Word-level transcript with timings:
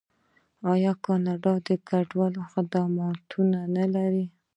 آیا 0.71 0.93
کاناډا 1.05 1.53
د 1.67 1.69
کډوالو 1.87 2.41
خدمتونه 2.51 3.59
نلري؟ 3.75 4.25